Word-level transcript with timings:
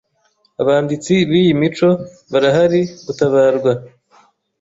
abanditsi 0.61 1.13
b'iyi 1.29 1.53
mico 1.61 1.89
barahari 2.31 2.81
gutabarwa. 3.05 3.71